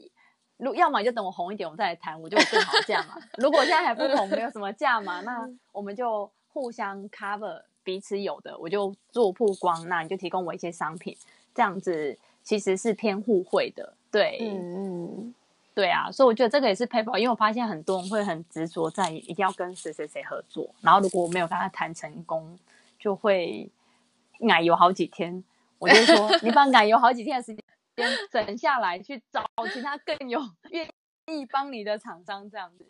[0.56, 3.16] 如要么就等我红一点，我们再来谈，我就有更好的价嘛。
[3.38, 11.16] 如果现在还不红，没有什么价嘛， 那我们就互相 cover 彼此有的，我就做曝光，那你就提供我一些商品，
[11.54, 13.92] 这样子其实是偏互惠的。
[14.10, 15.34] 对，嗯嗯，
[15.74, 22.56] 对啊，所以我觉得这个也是 PayPal，因为我发现很多人会很执着在一定要跟谁谁谁合作，然后如果我没有跟他谈成功，
[22.98, 23.68] 就会
[24.38, 25.42] 奶油好几天。
[25.80, 27.62] 我就说 你把奶油好几天的时间
[28.30, 30.88] 整下来，去找其他更有 愿
[31.26, 32.86] 意帮你的厂商，这样子。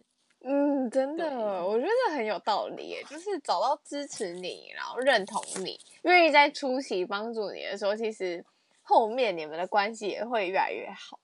[0.47, 1.25] 嗯，真的，
[1.65, 8.45] 我觉得很有道理，就是找到支持你，然后认同你，愿意在出席帮助你的时候，其实
[8.83, 11.19] 后面你们的关系也会越来越好。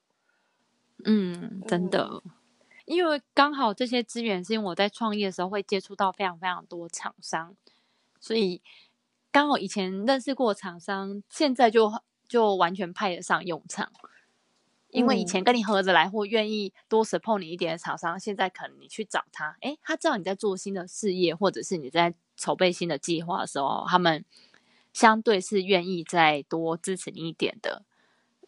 [1.05, 2.31] 嗯，真的，嗯、
[2.85, 7.55] 因为刚好这些资源是因为我在创业的时候会接触到非常非常多厂商，
[8.19, 8.63] 所以
[9.31, 11.91] 刚好以前认识过厂商，现在就
[12.31, 13.91] 就完全派得上用场。
[14.87, 24.23] 因为以前跟你合着来或愿意多 support 你一点的厂商，现在可能你去找他，诶，他知道你在做新的事业，或者是你在筹备新的计划的时候，他们
[24.93, 27.83] 相对是愿意再多支持你一点的。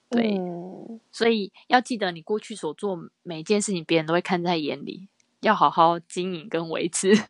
[0.09, 5.09] 对，嗯、所以要记得你过去所做每一件事情，别人都会看在眼里，
[5.41, 7.13] 要好好经营跟维持。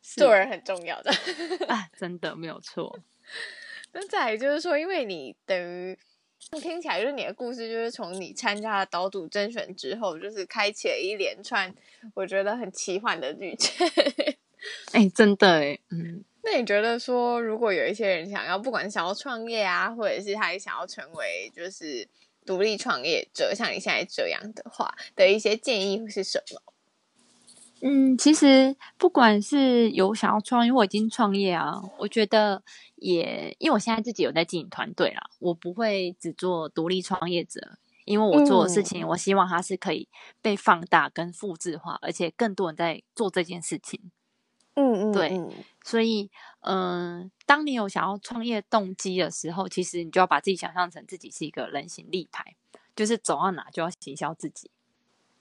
[0.00, 1.10] 做人很重要的
[1.68, 3.00] 啊，真的没有错。
[3.94, 5.96] 那再来就是说，因为你等于。
[6.60, 11.74] 听起来就是你的故事，就是从你参加了岛主甄选之后，就是开启了一连串
[12.12, 13.88] 我觉得很奇幻的旅程。
[14.92, 16.22] 哎、欸，真的哎，嗯。
[16.42, 22.06] 那你觉得说，如果有一些人想要，不管想要创业啊，或者是他也想要成为就是
[22.44, 26.73] 独立创业者，像你现在这样的话，的一些建议会是什么？
[27.86, 32.62] 嗯，其实不管是有想要创业或已经创业啊，我觉得。
[32.96, 40.08] 也因为我现在自己有在经营团队啦，我不会只做独立创业者，因为我做的事情，我希望它是可以
[40.40, 44.10] 被放大跟复制化，而且更多人在做这件事情。
[44.72, 45.38] 嗯嗯，对，
[45.84, 52.56] 所以嗯、呃，当你有想要创业动机的时候，其实你就要把自己想象成自己是一个人形立牌，
[52.96, 54.70] 就是走到哪就要行销自己，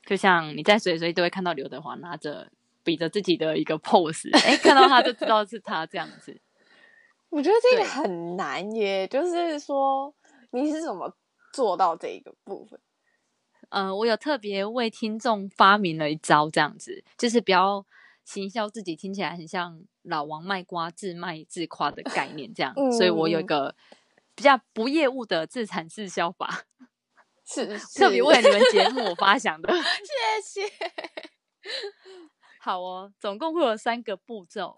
[0.05, 2.51] 就像你在随随都会看到刘德华拿着
[2.83, 6.39] 比着自己的一个 pose， 哎，看到他就知道是他这样子。
[7.29, 10.13] 我觉得这个很难耶，就是说
[10.51, 11.15] 你是怎么
[11.51, 12.79] 做到这一个部分？
[13.69, 17.83] 呃，我有特别为听众发明了一招，这样子就是不要
[18.23, 22.71] 行销自己，听起来很像老王卖瓜，自卖自夸的概念，这样。
[22.75, 23.73] 嗯、所以我有一个
[24.35, 26.65] 比较不业务的自产自销法，
[27.45, 29.73] 是，是特别为你们节目我发想的。
[29.73, 30.69] 谢谢。
[32.59, 34.77] 好哦，总共会有三个步骤，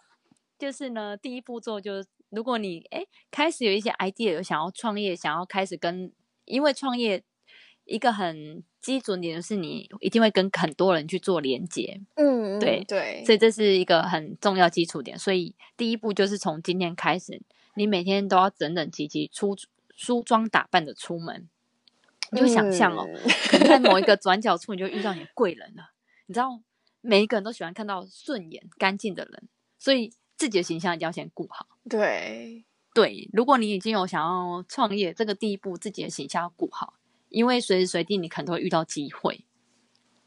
[0.58, 2.10] 就是呢，第一步骤就是。
[2.32, 6.12] 如果你哎开始有一些 idea，有想要创业，想要开始跟，
[6.44, 7.24] 因为创业
[7.86, 15.18] 一个很基准点就是你一定会跟很多人去做连接，嗯，对对，对，所以这是一个很重要基础点。
[15.18, 17.42] 所以第一步就是从今天开始，
[17.76, 19.56] 你每天都要整整齐齐出
[19.96, 21.48] 梳妆打扮的出门，
[22.32, 25.92] 你就想象哦，嗯、可能在某一个转角处你就遇到你的贵人了。
[26.28, 26.62] 你知道
[27.02, 30.14] 每一个人都喜欢看到顺眼干净的人，所以。
[30.38, 31.66] 自己的形象一定要先顾好。
[31.90, 36.96] 对对，如果你已经有想要创业，这个第一步自己的形象要顾好，
[37.30, 39.46] 因为随时随地你可能都会遇到机会，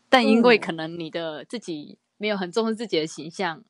[0.09, 3.63] 但因为可能你的自己没有很重视自己的形象，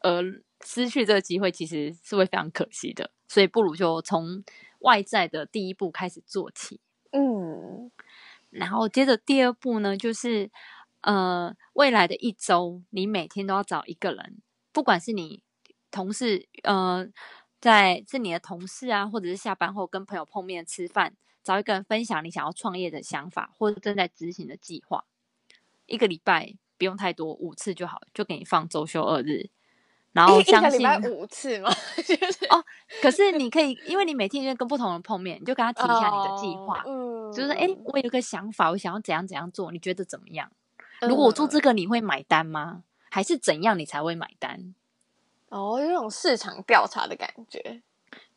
[0.00, 3.12] 而失去这个机会，其实是会非常可惜的。
[3.28, 4.42] 所以不如就从
[4.80, 6.80] 外在的第一步开始做起。
[7.12, 7.90] 嗯，
[8.50, 10.50] 然后接着第二步呢，就是
[11.02, 14.40] 呃，未来的一周，你每天都要找一个人，
[14.72, 15.42] 不管是你。
[15.92, 17.04] 同事，呃，
[17.60, 25.04] 在是你的同事啊，或者是下班后跟朋友碰面吃饭，找一个人分享你想要创业的想法，或者正在执行的计划。
[25.86, 29.50] 一个礼拜不用太多，五次就好，就给你放周休二日。
[30.12, 31.70] 然后相信五次吗？
[32.50, 32.64] 哦，
[33.00, 40.50] 可是你可以，因为你每天就跟不同人碰面，你就跟他提一下你的计划，哦、就是说，哎，我有个想法，我想要怎样怎样做，你觉得怎么样？
[41.02, 42.82] 如果我做这个，你会买单吗？
[43.08, 44.74] 还是怎样你才会买单？
[45.48, 47.82] 哦，有种市场调查的感觉。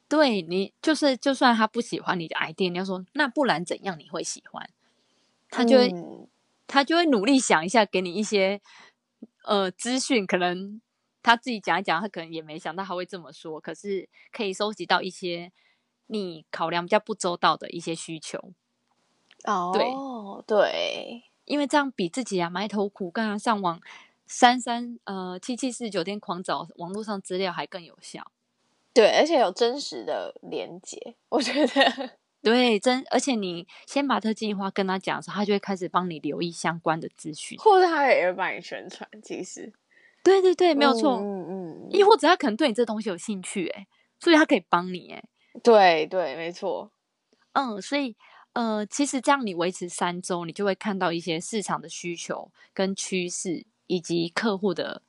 [0.07, 4.69] 对，你就是，就算他不喜欢你的 idea，你要说那不然怎样你会喜欢？
[5.49, 6.27] 他就会，嗯、
[6.67, 8.61] 他就会努力想一下，给你一些
[9.45, 10.25] 呃资讯。
[10.25, 10.79] 可能
[11.23, 13.59] 他自己讲一讲，他可能也没想到他会这么说。
[13.59, 15.51] 可是可以收集到一些
[16.07, 18.51] 你考量比较不周到的一些需求。
[19.45, 19.71] 哦，
[20.45, 23.81] 对对，因为这样比自己啊埋头苦干啊上网。
[24.25, 28.31] 三三呃七七四九天狂找网络上资料还更有效，
[28.93, 32.09] 对，而且有真实的连接，我觉得
[32.41, 39.07] 对真，而且你先把这计划跟他讲的时候，他就会开始帮你留意相关的资讯，或者他也会帮你宣传。
[39.21, 39.71] 其实，
[40.23, 43.85] 对对对，没有错，嗯嗯，亦或者他可能对你这东西有兴趣，哎，
[44.19, 45.23] 所以他可以帮你，哎，
[45.61, 46.89] 对对，没错，
[47.51, 48.15] 嗯，所以
[48.53, 53.65] 呃，其实这样你维持三周，你就会看到一些市场的需求跟趋势。
[53.87, 55.01] 以及客户的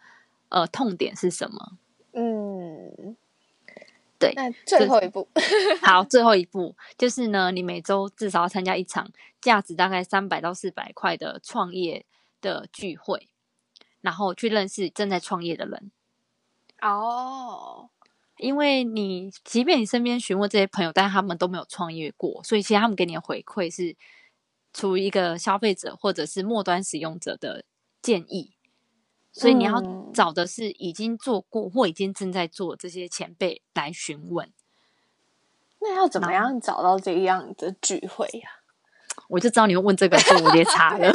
[0.48, 1.78] 呃痛点是什么？
[2.12, 3.16] 嗯，
[4.18, 5.26] 对，那最后一步，
[5.80, 9.08] 好，最后一步就是呢，你每周至少要参加一场
[9.40, 12.04] 价值大概三百到四百块的创业
[12.42, 13.28] 的聚会，
[14.05, 15.90] 然后去认识正在创业的人。
[16.82, 17.88] 哦，
[18.36, 23.96] 因为你即便你身边询问这些朋友，但他们都没有创业过，所以其实他们给你的回馈是
[24.74, 27.64] 出于一个消费者或者是末端使用者的
[28.02, 28.52] 建议。
[29.32, 29.82] 所以你要
[30.12, 34.52] 找的是已经做过或已经正在做这些前辈来询问。
[35.80, 38.50] 那要怎么样找到这样的聚会呀？
[39.28, 41.11] 我就知道你会问这个，所以我也 查了。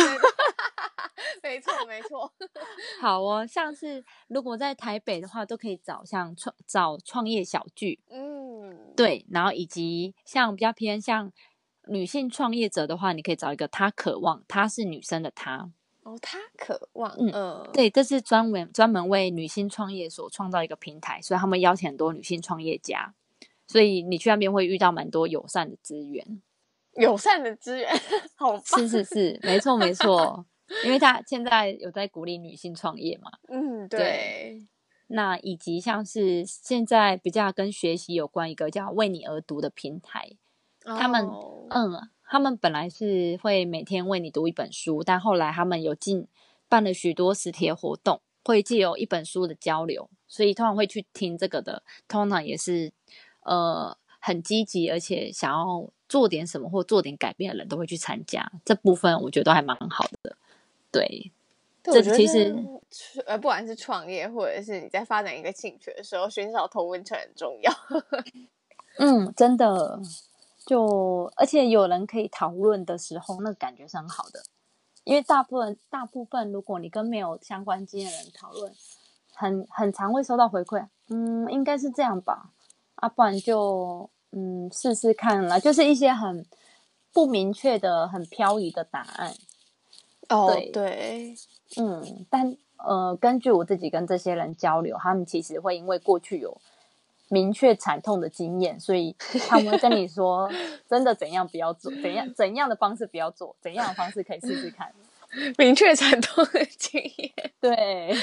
[1.49, 2.31] 没错，没错。
[3.01, 7.99] 好哦，像是如果在台北的话，都可以找像创找创业小聚。
[8.09, 9.25] 嗯，对。
[9.31, 11.31] 然后以及像比较偏向
[11.87, 15.71] 女性创业者的话，你可以找一个她渴望，她是女生的她。
[16.03, 23.13] 哦，她渴望，嗯，呃、对，这是专门专门为女性创业所创造一个平台，所以他们邀请很多女性创业家，
[23.67, 26.41] 所以你去那边会遇到蛮多友善的资源，
[26.93, 27.89] 友善的资源，
[28.35, 30.45] 好棒，是是是，没错没错，
[30.85, 34.67] 因为他现在有在鼓励女性创业嘛，嗯，对，对，
[35.07, 40.31] 那以及像是现在比较跟学习有关一个叫为你而读的平台，
[40.85, 41.27] 哦、他们，
[41.69, 42.09] 嗯。
[42.31, 46.27] 他们本来是会每天为你读一本书，但后来他们有进
[46.67, 52.93] 办了许多实体活动，会借由一本书的交流，所以通常会去听这个的，通常也是
[53.41, 58.47] 呃很积极，而且想要做点什么或做点改变的人都会去参加。
[58.63, 60.37] 这部分我觉得都还蛮好的。
[60.91, 61.31] 对，
[61.83, 62.55] 这其实
[63.25, 67.71] 呃，不管是创业或者是你在发展一个兴趣的时候，寻找同温层很重要。
[68.97, 69.99] 嗯，真的。
[70.65, 74.43] 就而且有人可以讨论的时候，那个感觉是很好的。
[75.03, 78.71] 因为大部分大部分，如果你跟没有相关经验的人讨论，
[79.33, 80.85] 很很常会收到回馈。
[81.07, 82.51] 嗯，应该是这样吧。
[82.95, 85.57] 啊，不然就嗯试试看啦。
[85.57, 86.45] 就是一些很
[87.11, 89.33] 不明确的、很飘移的答案。
[90.29, 91.35] 哦，对，对
[91.77, 96.59] 嗯，但呃，根据我自己跟这些人交流，他们其实会因为过去有。
[97.31, 99.15] 明确惨痛的经验，所以
[99.47, 100.49] 他们会跟你说，
[100.89, 104.91] 真的怎样不要做，怎样怎样的方式不要做，怎样的方式可以试试看。
[105.59, 108.15] 明确惨痛的经验，对，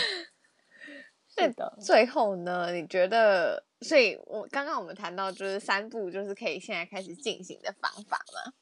[1.38, 1.72] 是的。
[1.80, 3.62] 最后呢，你觉得？
[3.82, 8.52] 所以我刚刚我们谈到就是三步，就是可以现在开始进行的方法嘛？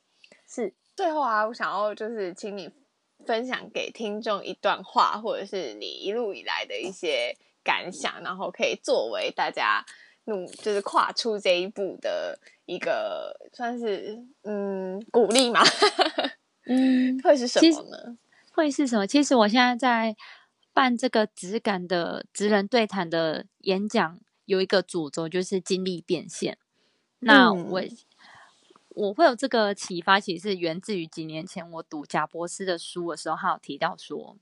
[0.47, 0.74] 是。
[0.95, 2.70] 最后啊，我想要就是请你
[3.26, 9.84] 分享给听众一段话，或者是你一路以来的一些感想，然后可以作为大家。
[10.26, 15.60] 努，就是跨出这一步的一个，算是嗯鼓励嘛。
[16.64, 18.16] 嗯， 会是什么呢？
[18.50, 19.06] 会是什么？
[19.06, 20.16] 其实我现在在
[20.72, 26.56] 办这个质感的职人对谈的演讲，有一个主轴就是经历变现。
[27.18, 27.98] 那我、嗯、
[28.95, 34.36] 我会有这个启发，其实是源自于几年前我读贾博士的书的时候，他有提到说，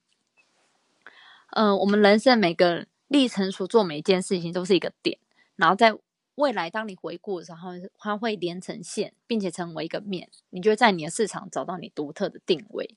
[1.50, 5.18] 嗯、呃，我们人生每个历程所做每一件事情都是一个点。
[5.56, 5.96] 然后在
[6.34, 12.96] 未来，当你回顾的时候，它会连成线，并且成为一个面，你就会在你的市场找到你独特的定位。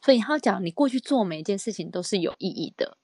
[0.00, 2.96] 所以他讲，你过去做每一件事情都是有意义的，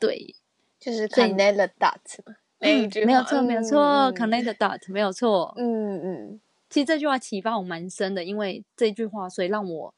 [0.00, 0.34] 对，
[0.80, 2.36] 就是 connect the dots 嘛。
[2.66, 3.80] 嗯，没有错，没有错
[4.14, 5.54] ，connect the dots 没有错。
[5.56, 9.94] 嗯嗯，其实这句话启发我蛮深的，因为这句话，所以让我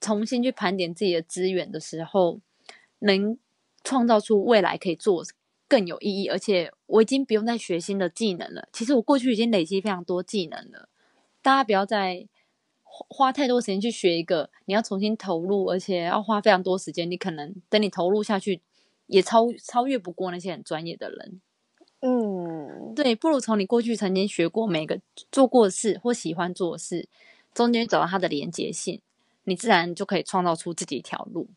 [0.00, 2.40] 重新去盘点自己的资源的时候，
[3.00, 3.38] 能
[3.82, 5.24] 创造出未来可以做。
[5.66, 8.68] 更有意义，而且我已经不用再学新的技能了。
[8.70, 10.90] 其实我过去已经累积非常多技能了。
[11.40, 12.28] 大家不要再
[12.84, 17.10] 花太多时间去学一个，你要重新投入，而且要花非常多时间。
[17.10, 18.60] 你可能等你投入下去，
[19.06, 21.40] 也超超越不过那些很专业的人。
[22.06, 25.00] 嗯，对，不如从你过去曾经学过每个
[25.32, 27.08] 做过的事或喜欢做的事
[27.54, 29.00] 中间找到它的连结性，
[29.44, 31.48] 你自然就可以创造出自己一条路。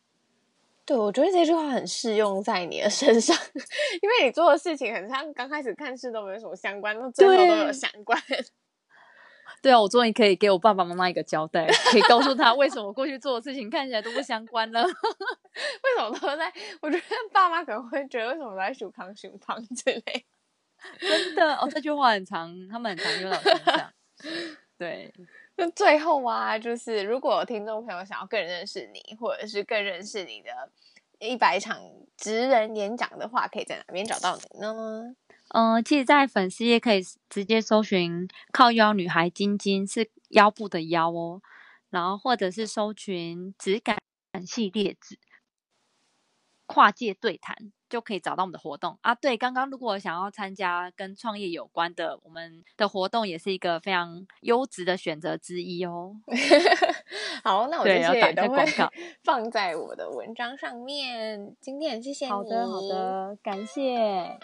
[0.85, 3.35] 对，我觉得这句话很适用在你的身上，
[4.01, 8.17] 因为你做的事情很像刚开始看似都没有什么相关，到最后都有相关。
[9.61, 14.81] 对啊，我终于可以给我爸爸妈妈一个交代，可以告诉他为什么我过去做的事情看起来都不相关了。
[14.85, 14.91] 为
[15.97, 16.53] 什么都在？
[16.79, 20.25] 我觉得爸妈可能会觉得为什么都在数康熊胖之类。
[20.99, 23.93] 真的哦，这句话很长，他们很常用到身上。
[24.77, 25.13] 对。
[25.59, 30.51] 那最后啊，就是如果有听众朋友想要更认识你，或者是更认识你的
[31.17, 31.81] 一百场
[32.15, 35.15] 职人演讲的话，可以在哪边找到你呢？
[35.49, 41.41] 嗯、呃，其实，在粉丝也可以直接搜寻“靠腰女孩晶晶”，是腰部的腰哦，
[41.89, 43.97] 然后或者是搜寻“质感
[44.45, 45.17] 系列子”。
[46.67, 47.71] 跨界对谈。
[47.89, 49.15] 就可以找到我们的活动啊！
[49.15, 56.13] 对，刚刚如果想要参加跟创业有关的，我们的活动也是一个非常优质的选择之一哦。
[57.45, 58.65] 好，那我这些也都会
[59.23, 61.55] 放在我的文章上面。
[61.61, 62.31] 今天谢谢你。
[62.31, 64.37] 好的，好的，感谢。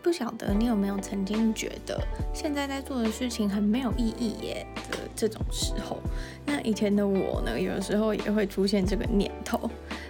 [0.00, 2.00] 不晓得你有没有曾经觉得
[2.32, 5.98] 现在在做的事情很没有意义耶的这种时候？
[6.44, 9.68] 那以前的我呢，有的时候也会出现这个念头。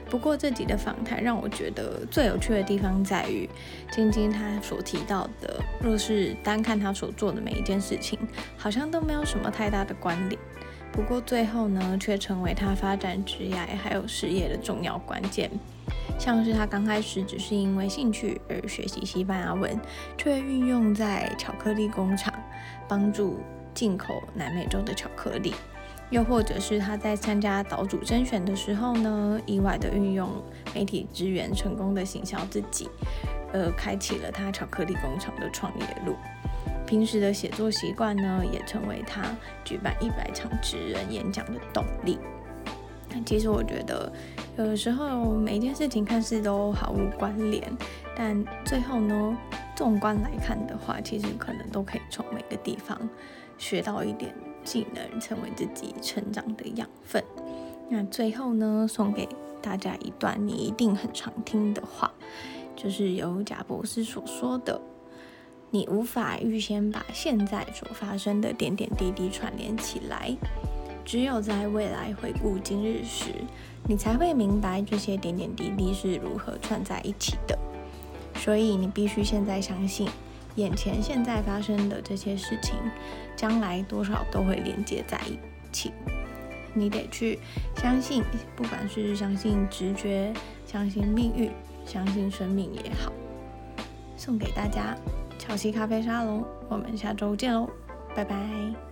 [0.09, 3.49] 不过这集的访谈让我觉得最有趣的地方在于，
[3.91, 8.19] 晶晶她所提到的，若是单看她所做的每一件事情，
[8.57, 10.41] 好像都没有什么太大的关联。
[10.93, 15.51] 不过最后呢，却成为她发展职业还有事业的重要关键。
[16.19, 19.79] 像是她刚开始只是因为兴趣而学习西班牙文，
[20.17, 22.33] 却运用在巧克力工厂，
[22.89, 23.41] 帮助
[23.75, 25.53] 进口南美洲的巧克力。
[26.11, 30.29] 又或者是他在参加岛主甄选的时候呢，意外的运用
[30.75, 32.89] 媒体资源，成功的行销自己，
[33.53, 36.15] 呃，开启了他巧克力工厂的创业路。
[36.87, 39.23] 平时的写作习惯呢，也成为他
[39.65, 42.19] 举办一百场职人演讲的动力。
[43.09, 44.13] 但其实我觉得，
[44.57, 47.63] 有的时候每一件事情看似都毫无关联，
[48.17, 49.37] 但最后呢，
[49.75, 52.97] 纵观来看的话，其实可能都可以从每个地方
[53.59, 54.33] 学到一点。
[54.67, 57.23] 技能成为自己成长的养分。
[57.89, 59.29] 那最后呢，送给
[59.63, 62.13] 大家一段你一定很常听的话，
[62.75, 64.81] 就是由贾博士所说的
[65.71, 70.37] ：“你无法预先把现在所发生的点点滴滴串联起来，
[71.05, 73.27] 只有在未来回顾今日时，
[73.89, 77.57] 你才会明白这些点点滴滴是如何串在一起的。
[78.35, 80.09] 所以你必须现在相信。”
[80.57, 82.77] 眼前现在发生的这些事情，
[83.37, 85.39] 将来多少都会连接在一
[85.71, 85.93] 起。
[86.75, 87.39] 你得去
[87.77, 88.23] 相信，
[88.55, 90.33] 不管是相信直觉、
[90.67, 91.51] 相信命运、
[91.85, 93.13] 相信生命也好。
[94.17, 94.97] 送给大家，
[95.39, 97.69] 乔西咖啡沙龙，我们下周见喽，
[98.15, 98.86] 拜拜。